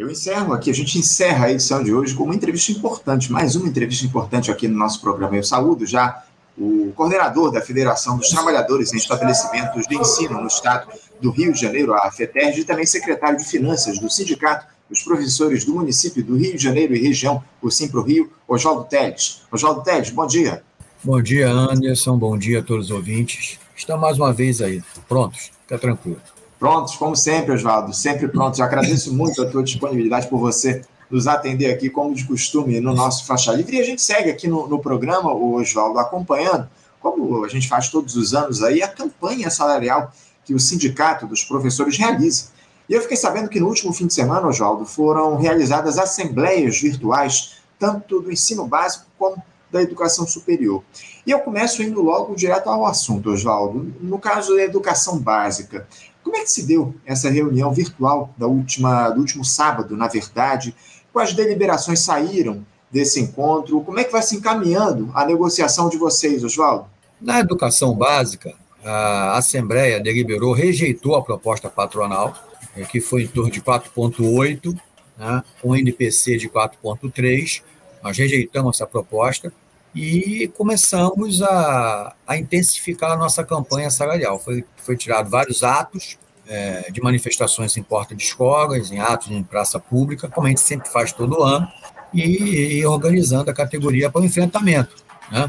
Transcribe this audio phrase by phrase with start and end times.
[0.00, 3.54] Eu encerro aqui, a gente encerra a edição de hoje com uma entrevista importante, mais
[3.54, 5.36] uma entrevista importante aqui no nosso programa.
[5.36, 6.24] Eu saúdo já
[6.56, 10.90] o coordenador da Federação dos Trabalhadores em Estabelecimentos de Ensino no Estado
[11.20, 15.66] do Rio de Janeiro, a FETERG, e também secretário de Finanças do Sindicato dos Professores
[15.66, 19.42] do Município do Rio de Janeiro e Região, o Simpro Rio, Oswaldo Teles.
[19.52, 20.62] Oswaldo Teles, bom dia.
[21.04, 23.58] Bom dia, Anderson, bom dia a todos os ouvintes.
[23.76, 26.22] Estamos mais uma vez aí, prontos, fica tranquilo.
[26.60, 28.58] Prontos, como sempre, Oswaldo, sempre prontos.
[28.58, 32.94] Eu agradeço muito a tua disponibilidade por você nos atender aqui, como de costume, no
[32.94, 33.78] nosso Faixa Livre.
[33.78, 36.68] E a gente segue aqui no, no programa, o Oswaldo, acompanhando,
[37.00, 40.12] como a gente faz todos os anos aí, a campanha salarial
[40.44, 42.48] que o Sindicato dos Professores realiza.
[42.86, 47.56] E eu fiquei sabendo que no último fim de semana, Oswaldo, foram realizadas assembleias virtuais,
[47.78, 49.42] tanto do ensino básico como
[49.72, 50.82] da educação superior.
[51.24, 53.94] E eu começo indo logo direto ao assunto, Oswaldo.
[54.00, 55.86] No caso da educação básica,
[56.22, 60.74] como é que se deu essa reunião virtual da última, do último sábado, na verdade?
[61.12, 63.80] Quais deliberações saíram desse encontro?
[63.80, 66.86] Como é que vai se encaminhando a negociação de vocês, Oswaldo?
[67.20, 68.54] Na educação básica,
[68.84, 72.34] a Assembleia deliberou, rejeitou a proposta patronal,
[72.76, 74.74] eh, que foi em torno de 4,8,
[75.18, 77.62] né, com NPC de 4,3.
[78.02, 79.52] Nós rejeitamos essa proposta
[79.94, 84.38] e começamos a, a intensificar a nossa campanha salarial.
[84.38, 89.42] Foi, foi tirado vários atos é, de manifestações em porta de escolas, em atos em
[89.42, 91.68] praça pública, como a gente sempre faz todo ano,
[92.12, 94.96] e, e organizando a categoria para o enfrentamento,
[95.30, 95.48] né?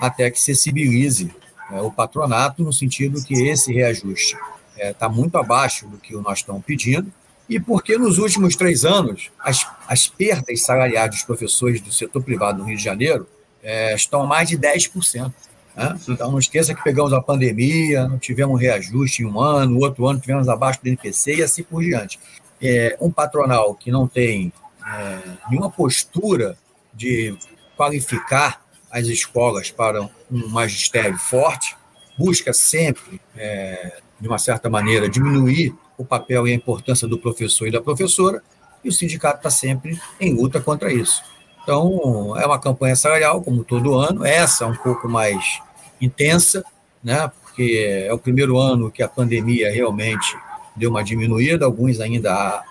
[0.00, 1.34] até que se sensibilize
[1.70, 4.36] é, o patronato no sentido que esse reajuste
[4.74, 7.12] está é, tá muito abaixo do que nós estamos pedindo,
[7.48, 12.58] e porque nos últimos três anos as, as perdas salariais dos professores do setor privado
[12.58, 13.26] no Rio de Janeiro
[13.62, 15.32] é, estão mais de 10%.
[15.74, 15.98] Né?
[16.08, 20.20] Então, não esqueça que pegamos a pandemia, não tivemos reajuste em um ano, outro ano
[20.20, 22.18] tivemos abaixo do NPC e assim por diante.
[22.60, 24.52] É, um patronal que não tem
[24.86, 25.18] é,
[25.48, 26.56] nenhuma postura
[26.92, 27.36] de
[27.76, 31.74] qualificar as escolas para um magistério forte,
[32.18, 37.66] busca sempre, é, de uma certa maneira, diminuir o papel e a importância do professor
[37.66, 38.42] e da professora,
[38.84, 41.22] e o sindicato está sempre em luta contra isso.
[41.62, 45.60] Então, é uma campanha salarial, como todo ano, essa é um pouco mais
[46.00, 46.64] intensa,
[47.02, 47.30] né?
[47.52, 50.36] porque é o primeiro ano que a pandemia realmente
[50.74, 52.64] deu uma diminuída, alguns ainda, há,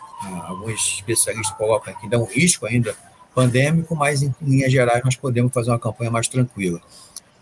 [0.47, 2.95] alguns especialistas colocam que dá um risco ainda
[3.33, 6.81] pandêmico, mas em linhas gerais nós podemos fazer uma campanha mais tranquila.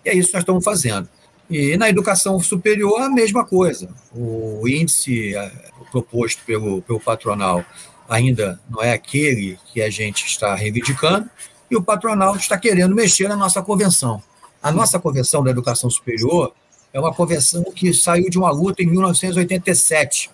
[0.06, 1.10] E é isso que nós estamos fazendo.
[1.50, 3.90] E na educação superior, a mesma coisa.
[4.14, 5.52] O índice é,
[5.92, 7.66] proposto pelo, pelo patronal
[8.10, 11.30] ainda não é aquele que a gente está reivindicando,
[11.70, 14.22] e o patronal está querendo mexer na nossa convenção.
[14.62, 16.52] A nossa convenção da educação superior
[16.92, 20.32] é uma convenção que saiu de uma luta em 1987.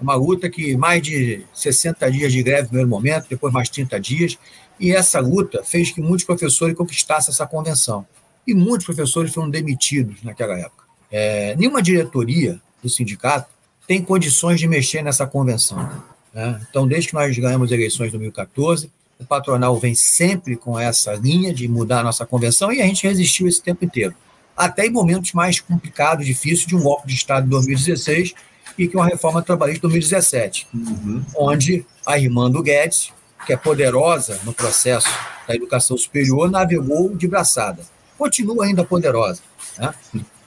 [0.00, 4.00] Uma luta que mais de 60 dias de greve no primeiro momento, depois mais 30
[4.00, 4.38] dias,
[4.80, 8.04] e essa luta fez que muitos professores conquistassem essa convenção.
[8.46, 10.84] E muitos professores foram demitidos naquela época.
[11.10, 13.48] É, nenhuma diretoria do sindicato
[13.86, 15.88] tem condições de mexer nessa convenção.
[16.34, 16.60] Né?
[16.68, 21.54] Então, desde que nós ganhamos eleições em 2014, o patronal vem sempre com essa linha
[21.54, 24.14] de mudar a nossa convenção e a gente resistiu esse tempo inteiro.
[24.56, 28.34] Até em momentos mais complicados, difíceis, de um golpe de Estado em 2016
[28.76, 31.24] e que uma reforma trabalhista em 2017, uhum.
[31.36, 33.12] onde a irmã do Guedes,
[33.46, 35.08] que é poderosa no processo
[35.46, 37.82] da educação superior, navegou de braçada.
[38.18, 39.42] Continua ainda poderosa,
[39.78, 39.94] né?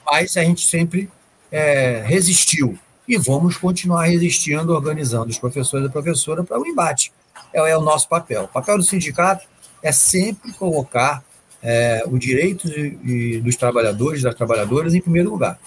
[0.06, 1.10] mas a gente sempre
[1.52, 7.14] é, resistiu e vamos continuar resistindo, organizando os professores e a professora para o embate.
[7.54, 8.44] É, é, o nosso papel.
[8.44, 9.48] O papel do sindicato
[9.82, 11.24] é sempre colocar
[11.62, 15.58] é, o direito de, de, dos trabalhadores, das trabalhadoras, em primeiro lugar.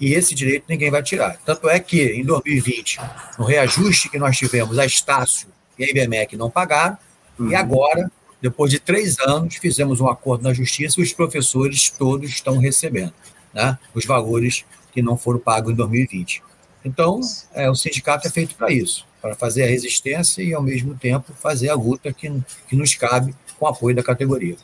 [0.00, 1.38] E esse direito ninguém vai tirar.
[1.44, 3.00] Tanto é que, em 2020,
[3.38, 6.98] no reajuste que nós tivemos, a Estácio e a IBMEC não pagaram,
[7.38, 7.50] uhum.
[7.50, 8.10] e agora,
[8.40, 13.14] depois de três anos, fizemos um acordo na Justiça e os professores todos estão recebendo
[13.54, 16.42] né, os valores que não foram pagos em 2020.
[16.84, 17.20] Então,
[17.54, 21.32] é, o sindicato é feito para isso, para fazer a resistência e, ao mesmo tempo,
[21.34, 22.30] fazer a luta que,
[22.68, 24.56] que nos cabe com o apoio da categoria.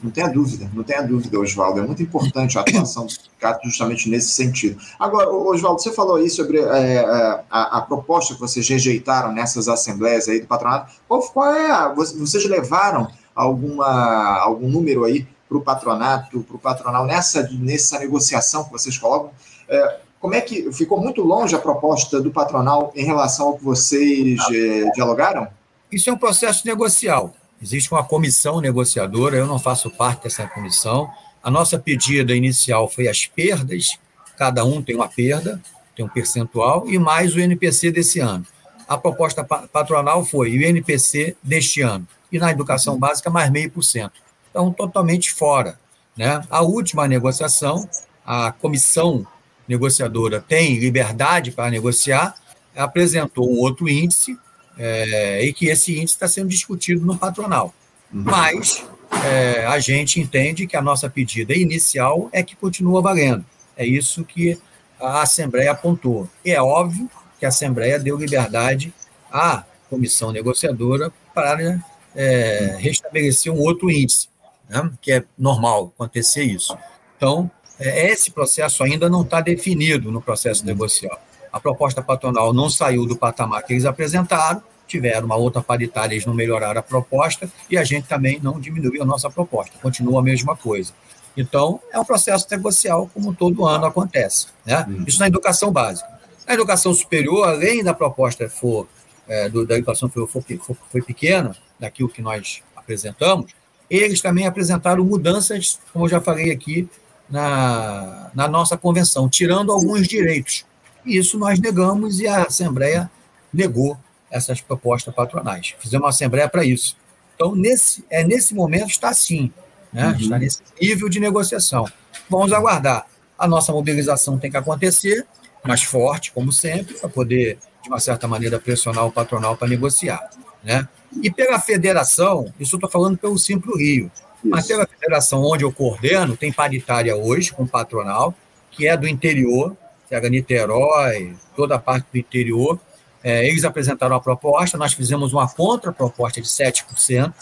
[0.00, 1.80] Não tenha dúvida, não tenha dúvida, Oswaldo.
[1.80, 4.80] É muito importante a atuação do sindicato justamente nesse sentido.
[4.98, 7.04] Agora, Oswaldo, você falou aí sobre é, é,
[7.50, 10.92] a, a, proposta que vocês rejeitaram nessas assembleias aí do patronato.
[11.08, 16.58] Qual, qual é a, Vocês levaram alguma, algum número aí para o patronato, para o
[16.58, 19.32] patronal, nessa, nessa negociação que vocês colocam?
[19.68, 23.64] É, como é que ficou muito longe a proposta do patronal em relação ao que
[23.64, 25.48] vocês eh, dialogaram?
[25.90, 27.34] Isso é um processo negocial.
[27.62, 31.08] Existe uma comissão negociadora, eu não faço parte dessa comissão.
[31.42, 33.98] A nossa pedida inicial foi as perdas,
[34.36, 35.60] cada um tem uma perda,
[35.94, 38.44] tem um percentual, e mais o NPC desse ano.
[38.88, 43.82] a proposta patronal foi o INPC deste ano, e na educação básica mais meio por
[43.82, 44.20] cento.
[44.50, 45.78] Então, totalmente fora.
[46.16, 46.40] Né?
[46.48, 47.88] A última negociação,
[48.24, 49.26] a comissão
[49.68, 52.34] negociadora tem liberdade para negociar,
[52.74, 54.38] apresentou um outro índice,
[54.78, 57.74] é, e que esse índice está sendo discutido no patronal.
[58.12, 58.22] Uhum.
[58.24, 58.84] Mas
[59.24, 63.44] é, a gente entende que a nossa pedida inicial é que continua valendo.
[63.76, 64.58] É isso que
[65.00, 66.28] a Assembleia apontou.
[66.44, 68.92] E é óbvio que a Assembleia deu liberdade
[69.30, 71.80] à comissão negociadora para
[72.14, 74.28] é, restabelecer um outro índice,
[74.68, 76.76] né, que é normal acontecer isso.
[77.16, 81.20] Então, esse processo ainda não está definido no processo negocial.
[81.52, 86.26] A proposta patronal não saiu do patamar que eles apresentaram, tiveram uma outra paritária, eles
[86.26, 90.22] não melhoraram a proposta, e a gente também não diminuiu a nossa proposta, continua a
[90.22, 90.92] mesma coisa.
[91.36, 94.46] Então, é um processo negocial, como todo ano acontece.
[94.64, 94.86] Né?
[94.88, 95.04] Hum.
[95.06, 96.08] Isso na educação básica.
[96.46, 98.86] Na educação superior, além da proposta for,
[99.28, 100.42] é, do, da educação for, for,
[100.90, 103.52] foi pequena, daquilo que nós apresentamos,
[103.90, 106.88] eles também apresentaram mudanças, como eu já falei aqui,
[107.28, 110.64] na, na nossa convenção, tirando alguns direitos.
[111.04, 113.10] E isso nós negamos e a Assembleia
[113.52, 113.96] negou
[114.30, 115.74] essas propostas patronais.
[115.78, 116.96] Fizemos uma Assembleia para isso.
[117.34, 119.52] Então, nesse, é, nesse momento está assim,
[119.92, 120.08] né?
[120.08, 120.16] Uhum.
[120.16, 121.86] está nesse nível de negociação.
[122.28, 123.06] Vamos aguardar.
[123.38, 125.26] A nossa mobilização tem que acontecer,
[125.64, 130.30] mais forte, como sempre, para poder, de uma certa maneira, pressionar o patronal para negociar.
[130.64, 130.88] Né?
[131.22, 134.10] E pela federação, isso eu estou falando pelo Simplo Rio,
[134.48, 138.34] mas pela federação onde eu coordeno, tem paritária hoje com patronal,
[138.70, 139.76] que é do interior,
[140.08, 142.78] pega Niterói, toda a parte do interior.
[143.22, 147.32] É, eles apresentaram a proposta, nós fizemos uma contraproposta de 7%,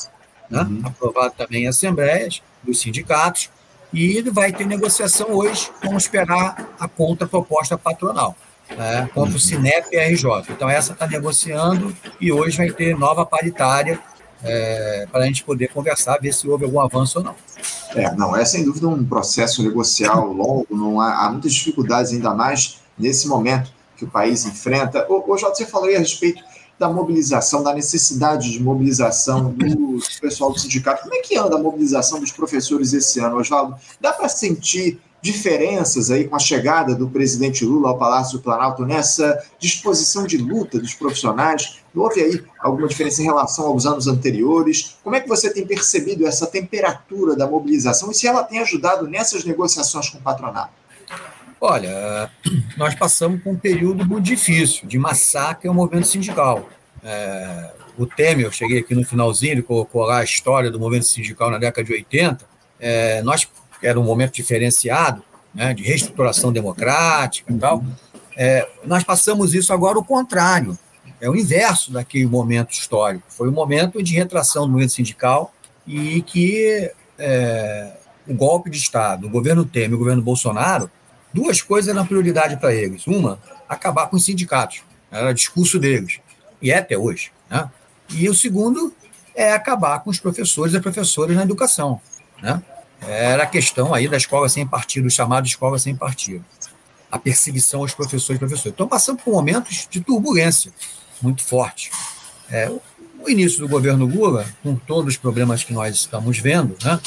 [0.48, 0.80] né, uhum.
[0.84, 3.50] aprovado também em assembleias dos sindicatos,
[3.92, 8.34] e vai ter negociação hoje, vamos esperar a contraproposta patronal,
[8.70, 9.38] né, contra o uhum.
[9.38, 10.24] Cinep e RJ.
[10.48, 14.00] Então, essa está negociando e hoje vai ter nova paritária
[14.44, 17.34] é, para a gente poder conversar, ver se houve algum avanço ou não.
[17.94, 22.34] É, não, é sem dúvida um processo negocial longo, não há, há muitas dificuldades, ainda
[22.34, 25.06] mais nesse momento que o país enfrenta.
[25.10, 26.42] O, o Jota, você falou aí a respeito
[26.78, 31.02] da mobilização, da necessidade de mobilização do pessoal do sindicato.
[31.02, 33.76] Como é que anda a mobilização dos professores esse ano, Oswaldo?
[34.00, 38.84] Dá para sentir diferenças aí com a chegada do presidente Lula ao Palácio do Planalto
[38.84, 41.80] nessa disposição de luta dos profissionais?
[41.96, 44.98] Houve aí alguma diferença em relação aos anos anteriores?
[45.02, 49.08] Como é que você tem percebido essa temperatura da mobilização e se ela tem ajudado
[49.08, 50.74] nessas negociações com o patronato?
[51.58, 52.30] Olha,
[52.76, 56.68] nós passamos por um período muito difícil de massacre ao movimento sindical.
[57.02, 61.06] É, o Temer, eu cheguei aqui no finalzinho, ele colocou lá a história do movimento
[61.06, 62.44] sindical na década de 80.
[62.78, 63.48] É, nós
[63.84, 65.22] era um momento diferenciado,
[65.54, 67.84] né, de reestruturação democrática e tal.
[68.36, 70.76] É, nós passamos isso agora o contrário,
[71.20, 73.24] é o inverso daquele momento histórico.
[73.28, 75.54] Foi um momento de retração do movimento sindical
[75.86, 77.92] e que é,
[78.26, 80.90] o golpe de Estado, o governo Temer e o governo Bolsonaro,
[81.32, 83.06] duas coisas eram prioridade para eles.
[83.06, 83.38] Uma,
[83.68, 86.20] acabar com os sindicatos, era discurso deles,
[86.60, 87.30] e é até hoje.
[87.50, 87.70] Né?
[88.10, 88.92] E o segundo
[89.34, 92.00] é acabar com os professores e professoras na educação.
[92.42, 92.62] Né?
[93.00, 96.44] Era a questão aí da escola sem partido, chamada escola sem partido.
[97.10, 98.72] A perseguição aos professores e professores.
[98.72, 100.72] Então, passando por momentos de turbulência
[101.22, 101.90] muito forte.
[102.50, 102.70] É,
[103.20, 107.00] o início do governo Lula, com todos os problemas que nós estamos vendo, né,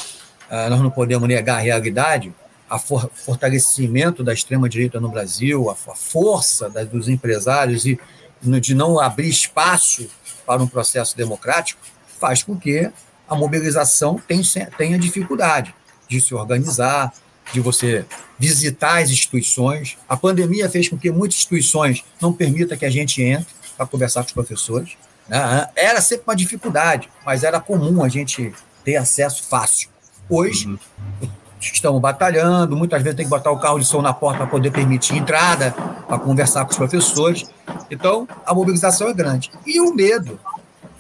[0.49, 2.33] ah, nós não podemos negar a realidade,
[2.69, 7.99] a for, fortalecimento da extrema-direita no Brasil, a, a força da, dos empresários e
[8.41, 10.09] de não abrir espaço
[10.45, 11.81] para um processo democrático,
[12.19, 12.91] faz com que
[13.29, 14.43] a mobilização tenha,
[14.77, 15.73] tenha dificuldade
[16.07, 17.13] de se organizar,
[17.53, 18.05] de você
[18.39, 19.97] visitar as instituições.
[20.07, 24.21] A pandemia fez com que muitas instituições não permitam que a gente entre para conversar
[24.21, 24.97] com os professores.
[25.27, 25.67] Né?
[25.75, 28.53] Era sempre uma dificuldade, mas era comum a gente
[28.83, 29.89] ter acesso fácil.
[30.29, 30.77] Hoje, uhum.
[31.61, 34.71] estamos batalhando, muitas vezes tem que botar o carro de som na porta para poder
[34.71, 37.45] permitir entrada, para conversar com os professores.
[37.89, 39.51] Então, a mobilização é grande.
[39.65, 40.39] E o medo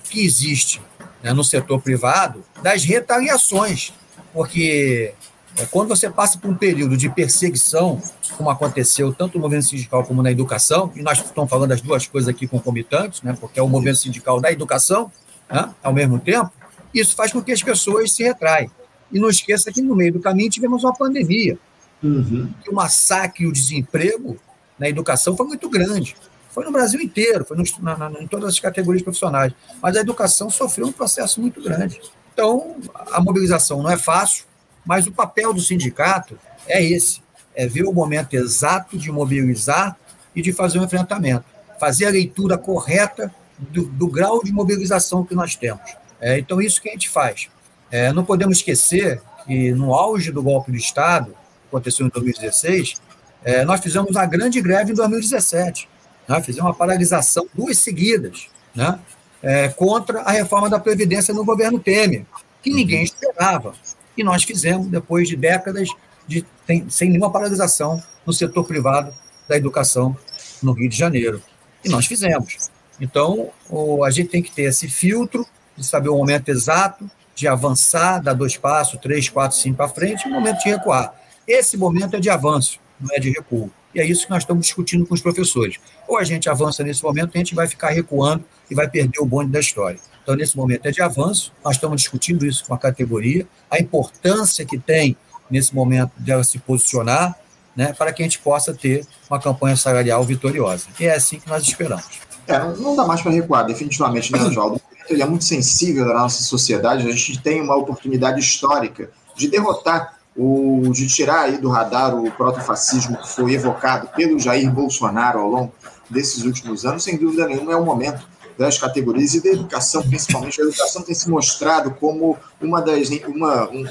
[0.09, 0.81] que existe
[1.27, 3.93] né, no setor privado das retaliações
[4.37, 5.13] porque
[5.57, 7.99] é, quando você passa por um período de perseguição,
[8.37, 12.05] como aconteceu tanto no movimento sindical como na educação, e nós estamos falando das duas
[12.05, 15.11] coisas aqui concomitantes, né, porque é o movimento sindical da educação,
[15.49, 16.51] né, ao mesmo tempo,
[16.93, 18.69] isso faz com que as pessoas se retraem.
[19.11, 21.57] E não esqueça que no meio do caminho tivemos uma pandemia,
[22.03, 22.51] uhum.
[22.69, 24.37] o massacre e o desemprego
[24.77, 26.15] na educação foi muito grande.
[26.57, 29.53] Foi no Brasil inteiro, foi na, na, em todas as categorias profissionais.
[29.79, 32.01] Mas a educação sofreu um processo muito grande.
[32.33, 32.77] Então,
[33.11, 34.45] a mobilização não é fácil,
[34.83, 36.35] mas o papel do sindicato
[36.65, 37.21] é esse:
[37.53, 39.95] é ver o momento exato de mobilizar
[40.35, 41.45] e de fazer um enfrentamento.
[41.79, 45.95] fazer a leitura correta do, do grau de mobilização que nós temos.
[46.19, 47.49] É, então, isso que a gente faz.
[47.91, 51.35] É, não podemos esquecer que, no auge do golpe do Estado,
[51.67, 52.95] aconteceu em 2016,
[53.43, 55.87] é, nós fizemos uma grande greve em 2017.
[56.27, 56.41] Né?
[56.41, 58.99] Fizemos uma paralisação, duas seguidas, né?
[59.41, 62.25] É, contra a reforma da Previdência no governo Temer,
[62.61, 63.73] que ninguém esperava.
[64.17, 65.89] E nós fizemos depois de décadas
[66.27, 66.43] de,
[66.89, 69.13] sem nenhuma paralisação no setor privado
[69.47, 70.17] da educação
[70.61, 71.41] no Rio de Janeiro.
[71.85, 72.69] E nós fizemos.
[72.99, 75.45] Então, o, a gente tem que ter esse filtro
[75.77, 80.25] de saber o momento exato de avançar, dar dois passos, três, quatro, cinco para frente,
[80.25, 81.13] e o momento de recuar.
[81.47, 83.71] Esse momento é de avanço, não é de recuo.
[83.93, 85.77] E é isso que nós estamos discutindo com os professores.
[86.07, 89.25] Ou a gente avança nesse momento, a gente vai ficar recuando e vai perder o
[89.25, 89.99] bonde da história.
[90.21, 94.65] Então, nesse momento é de avanço, nós estamos discutindo isso com a categoria, a importância
[94.65, 95.15] que tem,
[95.49, 97.33] nesse momento, dela se posicionar,
[97.75, 100.87] né, para que a gente possa ter uma campanha salarial vitoriosa.
[100.99, 102.19] E é assim que nós esperamos.
[102.47, 104.81] É, não dá mais para recuar, definitivamente, né, Oswaldo?
[105.09, 110.16] Ele é muito sensível da nossa sociedade, a gente tem uma oportunidade histórica de derrotar
[110.37, 115.49] o, de tirar aí do radar o protofascismo que foi evocado pelo Jair Bolsonaro ao
[115.49, 115.73] longo
[116.09, 118.25] desses últimos anos, sem dúvida nenhuma, é o momento
[118.57, 120.61] das categorias e da educação, principalmente.
[120.61, 123.85] A educação tem se mostrado como uma das, uma, um,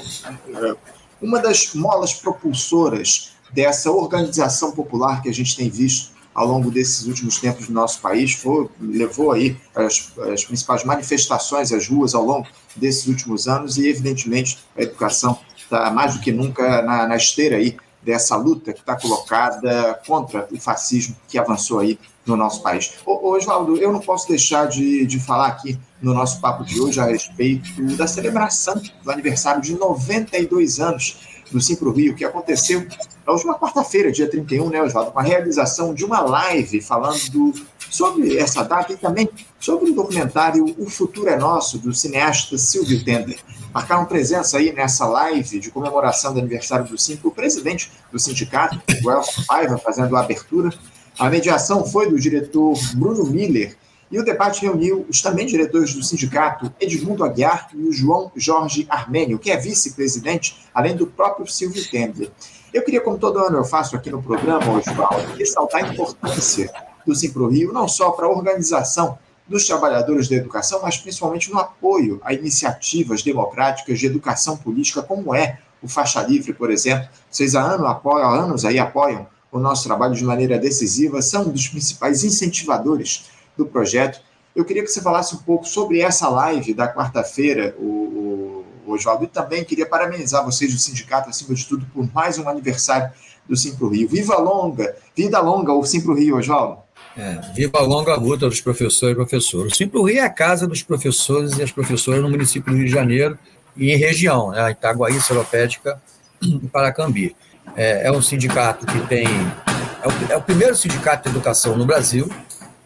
[1.21, 7.07] uma das molas propulsoras dessa organização popular que a gente tem visto ao longo desses
[7.07, 12.23] últimos tempos no nosso país, foi, levou aí as, as principais manifestações às ruas ao
[12.23, 17.15] longo desses últimos anos e, evidentemente, a educação está mais do que nunca na, na
[17.15, 22.61] esteira aí dessa luta que está colocada contra o fascismo que avançou aí no nosso
[22.61, 22.93] país.
[23.05, 26.99] Ô, Oswaldo, eu não posso deixar de, de falar aqui no nosso papo de hoje
[26.99, 31.17] a respeito da celebração do aniversário de 92 anos
[31.51, 32.85] do Simpro Rio, que aconteceu
[33.25, 37.53] na última quarta-feira, dia 31, né, Oswaldo, com a realização de uma live falando
[37.89, 43.03] sobre essa data e também sobre o documentário O Futuro é Nosso, do cineasta Silvio
[43.03, 43.39] Tender.
[43.77, 48.81] Marcaram presença aí nessa live de comemoração do aniversário do Simpro, o presidente do sindicato,
[49.03, 50.73] o Elson Paiva, fazendo a abertura,
[51.19, 53.77] a mediação foi do diretor Bruno Miller
[54.11, 58.87] e o debate reuniu os também diretores do sindicato, Edmundo Aguiar e o João Jorge
[58.89, 62.31] Armênio, que é vice-presidente, além do próprio Silvio Tender.
[62.73, 66.67] Eu queria, como todo ano eu faço aqui no programa, Oswaldo, ressaltar a importância
[67.05, 71.59] do Simpro Rio, não só para a organização dos trabalhadores da educação, mas principalmente no
[71.59, 77.07] apoio a iniciativas democráticas de educação política, como é o Faixa Livre, por exemplo.
[77.29, 81.43] Vocês há, ano, apoiam, há anos aí apoiam o nosso trabalho de maneira decisiva, são
[81.43, 83.25] um dos principais incentivadores
[83.55, 84.21] do projeto.
[84.55, 89.23] Eu queria que você falasse um pouco sobre essa live da quarta-feira, o, o Oswaldo,
[89.23, 93.11] e também queria parabenizar vocês do sindicato, acima de tudo, por mais um aniversário
[93.47, 94.09] do Simpro Rio.
[94.09, 96.86] Viva longa, vida longa o Simpro Rio, Oswaldo.
[97.17, 99.73] É, viva a longa luta dos professores e professoras.
[99.73, 102.85] O Simpro Rio é a casa dos professores e as professoras no município do Rio
[102.85, 103.37] de Janeiro
[103.75, 105.99] e em região, né, Itaguaí, Seropédica
[106.41, 107.35] e Paracambi.
[107.75, 109.25] É, é um sindicato que tem.
[109.25, 112.29] É o, é o, primeiro sindicato de educação no Brasil,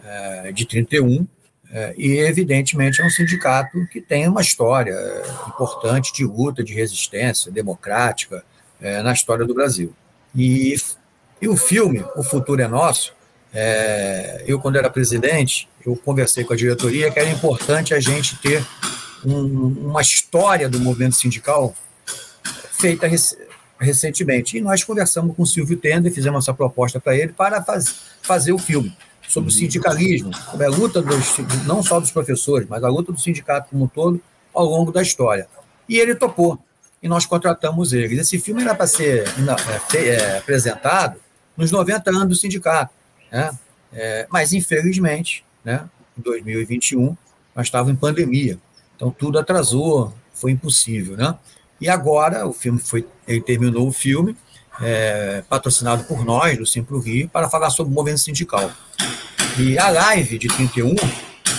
[0.04, 1.28] é, de 31,
[1.70, 4.98] é, e evidentemente é um sindicato que tem uma história
[5.48, 8.44] importante de luta, de resistência democrática
[8.80, 9.94] é, na história do Brasil.
[10.34, 10.76] E,
[11.42, 13.14] e o filme O Futuro é Nosso,
[13.54, 18.38] é, eu, quando era presidente, eu conversei com a diretoria que era importante a gente
[18.38, 18.66] ter
[19.26, 21.76] um, uma história do movimento sindical
[22.72, 23.08] feita
[23.80, 24.58] recentemente.
[24.58, 28.54] E nós conversamos com o Silvio Tender, fizemos essa proposta para ele para faz, fazer
[28.54, 28.96] o filme
[29.28, 33.20] sobre o sindicalismo, sobre a luta dos, não só dos professores, mas a luta do
[33.20, 34.22] sindicato como um todo
[34.54, 35.48] ao longo da história.
[35.88, 36.60] E ele topou,
[37.02, 38.20] e nós contratamos ele.
[38.20, 39.26] Esse filme era para ser
[39.96, 41.18] é, é, apresentado
[41.56, 42.94] nos 90 anos do sindicato,
[43.32, 43.52] né?
[43.94, 47.16] É, mas infelizmente, né, em 2021,
[47.56, 48.58] nós estávamos em pandemia,
[48.96, 51.36] então tudo atrasou, foi impossível, né?
[51.80, 54.38] E agora o filme foi, ele terminou o filme,
[54.80, 58.72] é, patrocinado por nós, do Simpro Rio, para falar sobre o movimento sindical.
[59.58, 60.96] E a live de 31,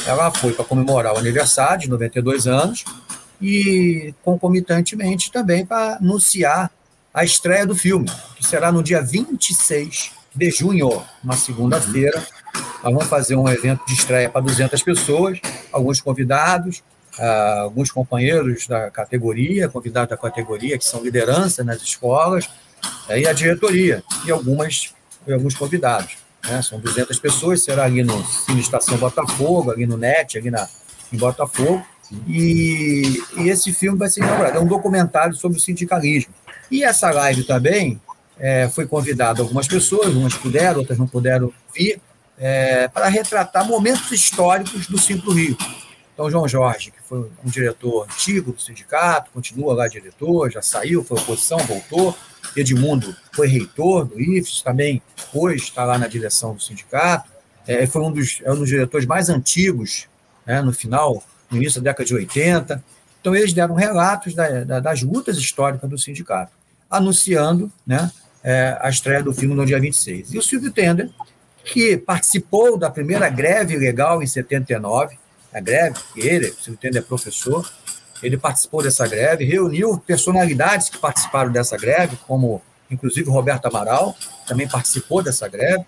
[0.06, 2.84] ela foi para comemorar o aniversário de 92 anos
[3.40, 6.70] e concomitantemente também para anunciar
[7.12, 12.22] a estreia do filme, que será no dia 26 de junho, uma segunda-feira.
[12.82, 15.38] Nós vamos fazer um evento de estreia para 200 pessoas,
[15.70, 16.82] alguns convidados,
[17.18, 22.46] uh, alguns companheiros da categoria, convidados da categoria, que são liderança nas escolas,
[23.08, 24.94] uh, e a diretoria, e, algumas,
[25.26, 26.16] e alguns convidados.
[26.44, 26.60] Né?
[26.62, 30.68] São 200 pessoas, será ali no Cine Estação Botafogo, ali no NET, ali na,
[31.12, 31.84] em Botafogo.
[32.26, 34.58] E, e, esse filme vai ser inaugurado.
[34.58, 36.34] É um documentário sobre o sindicalismo.
[36.70, 38.00] E essa live também
[38.38, 42.00] é, foi convidada algumas pessoas, umas puderam, outras não puderam vir,
[42.38, 45.56] é, para retratar momentos históricos do Simplo Rio.
[46.14, 51.02] Então, João Jorge, que foi um diretor antigo do sindicato, continua lá diretor, já saiu,
[51.02, 52.16] foi oposição, voltou.
[52.54, 55.00] Edmundo foi reitor do IFES, também
[55.32, 57.30] hoje está lá na direção do sindicato.
[57.66, 60.06] É, foi um dos, é um dos diretores mais antigos,
[60.44, 62.84] né, no final, no início da década de 80.
[63.20, 66.52] Então, eles deram relatos da, da, das lutas históricas do sindicato,
[66.90, 68.10] anunciando né,
[68.42, 70.34] é, a estreia do filme no dia 26.
[70.34, 71.10] E o Silvio Tender,
[71.64, 75.16] que participou da primeira greve legal em 79,
[75.52, 77.70] a greve, ele, o Silvio Tender é professor,
[78.22, 84.68] ele participou dessa greve, reuniu personalidades que participaram dessa greve, como inclusive Roberto Amaral, também
[84.68, 85.84] participou dessa greve.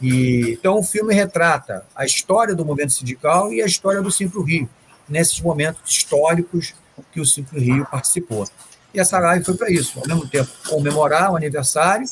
[0.00, 4.42] E, então, o filme retrata a história do movimento sindical e a história do Simpro
[4.42, 4.68] Rio,
[5.08, 6.74] nesses momentos históricos
[7.12, 8.46] que o Simpro Rio participou.
[8.94, 12.06] E essa live foi para isso, ao mesmo tempo comemorar o aniversário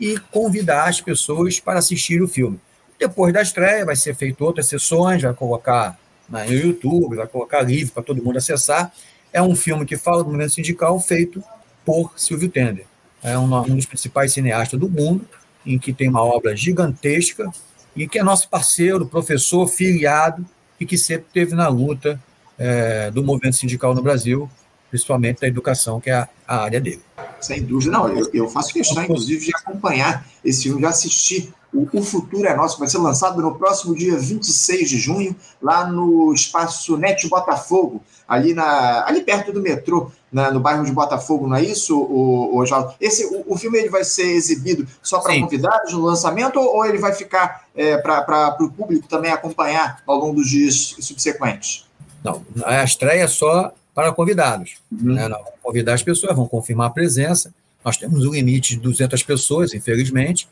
[0.00, 2.58] e convidar as pessoas para assistir o filme.
[2.98, 5.98] Depois da estreia, vai ser feito outras sessões, vai colocar
[6.28, 8.92] no YouTube, vai colocar livre para todo mundo acessar.
[9.32, 11.42] É um filme que fala do movimento sindical feito
[11.84, 12.86] por Silvio Tender.
[13.22, 15.26] É um, dos principais cineastas do mundo,
[15.64, 17.50] em que tem uma obra gigantesca
[17.96, 20.44] e que é nosso parceiro, professor, filiado
[20.78, 22.20] e que sempre esteve na luta
[22.58, 24.48] é, do movimento sindical no Brasil,
[24.94, 27.02] principalmente da educação, que é a, a área dele.
[27.40, 28.08] Sem dúvida, não.
[28.08, 31.52] Eu, eu, faço questão, inclusive, de acompanhar esse filme, de assistir.
[31.72, 35.84] O, o Futuro é Nosso vai ser lançado no próximo dia 26 de junho, lá
[35.84, 41.48] no espaço Net Botafogo, ali, na, ali perto do metrô, na, no bairro de Botafogo,
[41.48, 42.64] não é isso, o, o
[43.00, 46.86] Esse, o, o, filme ele vai ser exibido só para convidados no lançamento ou, ou
[46.86, 51.84] ele vai ficar é, para o público também acompanhar ao longo dos dias subsequentes?
[52.22, 54.76] Não, a estreia é só para convidados.
[54.90, 55.14] Uhum.
[55.14, 55.28] Né?
[55.62, 57.54] Convidar as pessoas, vão confirmar a presença.
[57.84, 60.48] Nós temos um limite de 200 pessoas, infelizmente,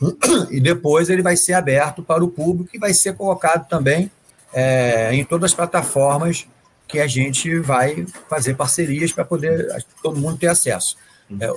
[0.50, 4.10] e depois ele vai ser aberto para o público e vai ser colocado também
[4.52, 6.46] é, em todas as plataformas
[6.86, 9.68] que a gente vai fazer parcerias para poder
[10.02, 10.96] todo mundo ter acesso.
[11.38, 11.48] É,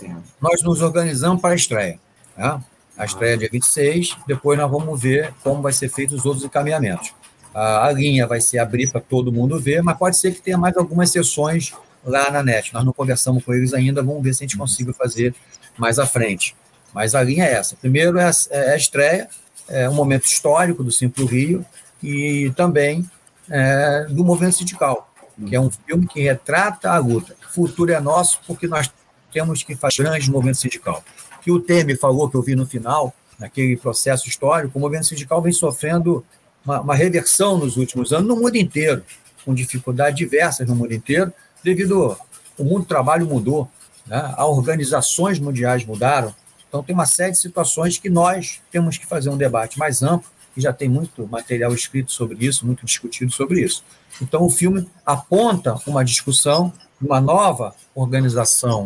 [0.42, 2.00] nós nos organizamos para a estreia.
[2.36, 2.62] Né?
[2.98, 6.44] A estreia é dia 26, depois nós vamos ver como vai ser feito os outros
[6.44, 7.14] encaminhamentos
[7.54, 10.58] a, a linha vai ser abrir para todo mundo ver, mas pode ser que tenha
[10.58, 12.74] mais algumas sessões lá na net.
[12.74, 15.36] Nós não conversamos com eles ainda, vamos ver se a gente consiga fazer
[15.78, 16.56] mais à frente.
[16.94, 17.76] Mas a linha é essa.
[17.76, 19.30] Primeiro é a, é a estreia,
[19.68, 21.66] é um momento histórico do Simplo Rio
[22.04, 23.10] e também
[23.50, 25.10] é, do movimento sindical,
[25.48, 27.36] que é um filme que retrata a luta.
[27.50, 28.92] O futuro é nosso porque nós
[29.32, 31.04] temos que fazer grande movimento sindical.
[31.42, 35.42] Que o Temer falou, que eu vi no final, naquele processo histórico, o movimento sindical
[35.42, 36.24] vem sofrendo
[36.66, 39.04] uma, uma reversão nos últimos anos no mundo inteiro,
[39.44, 42.18] com dificuldades diversas no mundo inteiro, devido
[42.58, 43.70] o mundo do trabalho mudou,
[44.06, 44.34] né?
[44.38, 46.34] as organizações mundiais mudaram,
[46.68, 50.30] então tem uma série de situações que nós temos que fazer um debate mais amplo,
[50.56, 53.84] e já tem muito material escrito sobre isso, muito discutido sobre isso.
[54.22, 58.86] Então o filme aponta uma discussão, uma nova organização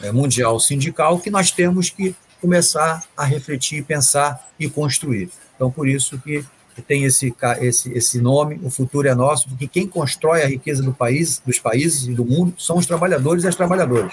[0.00, 5.30] é, mundial sindical que nós temos que começar a refletir, pensar e construir.
[5.56, 6.44] Então por isso que
[6.80, 10.92] tem esse, esse, esse nome, o futuro é nosso, porque quem constrói a riqueza do
[10.92, 14.12] país, dos países e do mundo são os trabalhadores e as trabalhadoras,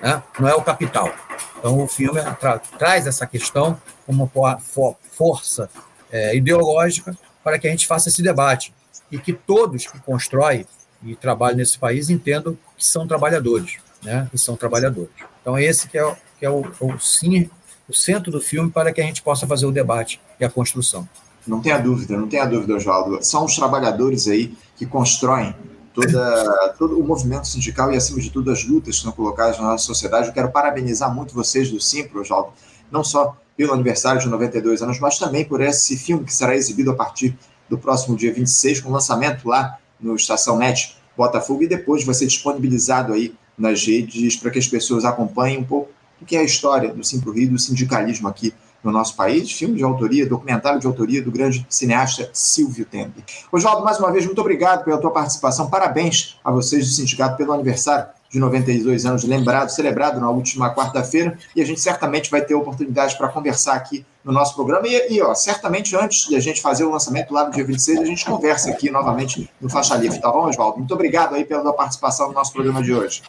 [0.00, 0.22] né?
[0.38, 1.12] não é o capital.
[1.58, 5.70] Então, o filme tra traz essa questão como uma for força
[6.12, 8.74] é, ideológica para que a gente faça esse debate
[9.10, 10.66] e que todos que constroem
[11.02, 14.28] e trabalham nesse país entendam que são trabalhadores, né?
[14.30, 15.12] que são trabalhadores.
[15.40, 17.50] Então, esse que é, o, que é o, o, sim,
[17.88, 21.08] o centro do filme para que a gente possa fazer o debate e a construção.
[21.46, 23.18] Não tenha dúvida, não tenha dúvida, Oswaldo.
[23.22, 25.54] São os trabalhadores aí que constroem
[25.92, 29.64] toda, todo o movimento sindical e, acima de tudo, as lutas que são colocadas na
[29.64, 30.28] nossa sociedade.
[30.28, 32.52] Eu quero parabenizar muito vocês do Simpro, Oswaldo,
[32.90, 36.90] não só pelo aniversário de 92 anos, mas também por esse filme que será exibido
[36.90, 37.36] a partir
[37.68, 42.26] do próximo dia 26, com lançamento lá no Estação Net Botafogo, e depois vai ser
[42.26, 46.44] disponibilizado aí nas redes para que as pessoas acompanhem um pouco do que é a
[46.44, 48.52] história do Simpro Rio, do sindicalismo aqui
[48.84, 53.24] no nosso país, filme de autoria, documentário de autoria do grande cineasta Silvio Tempe.
[53.50, 57.52] Oswaldo, mais uma vez, muito obrigado pela tua participação, parabéns a vocês do sindicato pelo
[57.52, 62.54] aniversário de 92 anos, lembrado, celebrado na última quarta-feira, e a gente certamente vai ter
[62.54, 64.88] oportunidade para conversar aqui no nosso programa.
[64.88, 68.00] E, e, ó, certamente antes de a gente fazer o lançamento lá no dia 26,
[68.00, 70.78] a gente conversa aqui novamente no Faixa Livre, tá bom, Oswaldo?
[70.78, 73.22] Muito obrigado aí pela participação no nosso programa de hoje.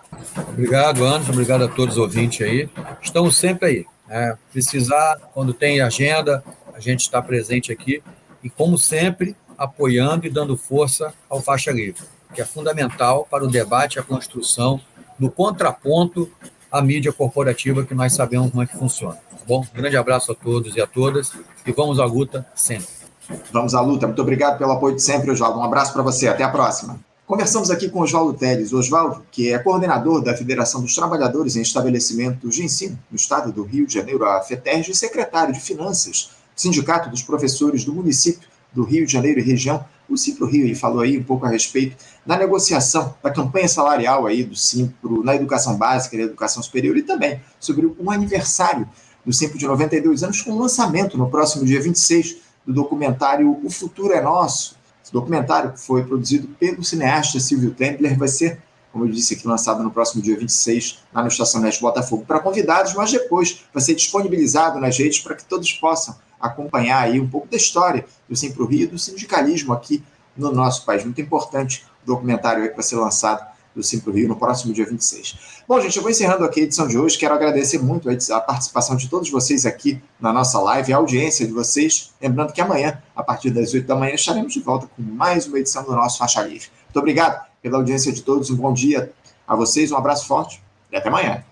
[0.49, 2.67] Obrigado, Anderson, obrigado a todos os ouvintes aí.
[3.01, 3.94] Estamos sempre aí.
[4.09, 8.03] É, precisar, quando tem agenda, a gente está presente aqui
[8.43, 13.47] e, como sempre, apoiando e dando força ao faixa livre, que é fundamental para o
[13.47, 14.79] debate e a construção
[15.17, 16.29] do contraponto
[16.71, 19.15] à mídia corporativa que nós sabemos como é que funciona.
[19.15, 19.61] Tá bom?
[19.61, 21.31] Um grande abraço a todos e a todas
[21.65, 22.87] e vamos à luta sempre.
[23.51, 24.05] Vamos à luta.
[24.05, 25.59] Muito obrigado pelo apoio de sempre, Oswaldo.
[25.59, 26.27] Um abraço para você.
[26.27, 26.99] Até a próxima.
[27.27, 28.71] Conversamos aqui com Oswaldo Teles.
[28.71, 33.63] Oswaldo, que é coordenador da Federação dos Trabalhadores em Estabelecimentos de Ensino no estado do
[33.63, 38.83] Rio de Janeiro, a FETERG, e secretário de Finanças Sindicato dos Professores do município do
[38.83, 41.97] Rio de Janeiro e região, o Simpro Rio, ele falou aí um pouco a respeito
[42.23, 46.95] da negociação da campanha salarial aí do Simpro na educação básica e na educação superior
[46.95, 48.87] e também sobre o aniversário
[49.25, 53.69] do Simpro de 92 anos com o lançamento no próximo dia 26 do documentário O
[53.71, 54.77] Futuro é Nosso.
[55.15, 59.89] Documentário foi produzido pelo cineasta Silvio Tendler, vai ser, como eu disse aqui, lançado no
[59.89, 64.77] próximo dia 26 lá no Estação Leste Botafogo para convidados, mas depois vai ser disponibilizado
[64.77, 68.81] nas redes para que todos possam acompanhar aí um pouco da história do Sempre Rio
[68.81, 70.03] e do sindicalismo aqui
[70.35, 71.05] no nosso país.
[71.05, 75.63] Muito importante o documentário que vai ser lançado do Simpro Rio no próximo dia 26.
[75.67, 77.17] Bom, gente, eu vou encerrando aqui a edição de hoje.
[77.17, 81.51] Quero agradecer muito a participação de todos vocês aqui na nossa live, a audiência de
[81.51, 82.13] vocês.
[82.21, 85.59] Lembrando que amanhã, a partir das 8 da manhã, estaremos de volta com mais uma
[85.59, 86.67] edição do nosso Faixa Livre.
[86.85, 89.11] Muito obrigado pela audiência de todos, um bom dia
[89.47, 90.61] a vocês, um abraço forte
[90.91, 91.43] e até amanhã.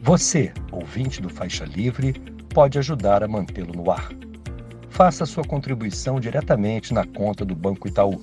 [0.00, 2.12] Você, ouvinte do Faixa Livre,
[2.52, 4.10] pode ajudar a mantê-lo no ar.
[4.90, 8.22] Faça sua contribuição diretamente na conta do Banco Itaú,